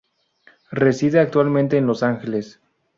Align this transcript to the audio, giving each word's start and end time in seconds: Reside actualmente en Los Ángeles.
Reside 0.71 1.19
actualmente 1.19 1.77
en 1.77 1.85
Los 1.85 2.01
Ángeles. 2.01 2.59